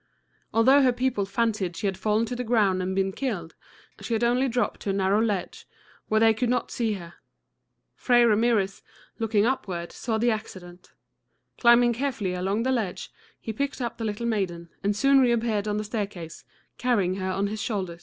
Although 0.51 0.81
her 0.81 0.91
people 0.91 1.27
fancied 1.27 1.75
she 1.77 1.85
had 1.85 1.95
fallen 1.95 2.25
to 2.25 2.35
the 2.35 2.43
ground 2.43 2.81
and 2.81 2.95
been 2.95 3.11
killed, 3.11 3.53
she 3.99 4.13
had 4.15 4.23
only 4.23 4.47
dropped 4.49 4.79
to 4.79 4.89
a 4.89 4.93
narrow 4.93 5.21
ledge, 5.21 5.67
where 6.07 6.19
they 6.19 6.33
could 6.33 6.49
not 6.49 6.71
see 6.71 6.93
her. 6.93 7.13
Fray 7.93 8.25
Ramirez, 8.25 8.81
looking 9.19 9.45
upward, 9.45 9.91
saw 9.91 10.17
the 10.17 10.31
accident. 10.31 10.91
Climbing 11.59 11.93
carefully 11.93 12.33
along 12.33 12.63
the 12.63 12.71
ledge, 12.71 13.11
he 13.39 13.53
picked 13.53 13.79
up 13.79 13.99
the 13.99 14.03
little 14.03 14.25
maiden, 14.25 14.69
and 14.83 14.95
soon 14.95 15.19
reappeared 15.19 15.67
on 15.67 15.77
the 15.77 15.83
staircase, 15.83 16.45
carrying 16.79 17.17
her 17.17 17.29
on 17.31 17.45
his 17.45 17.61
shoulder. 17.61 17.99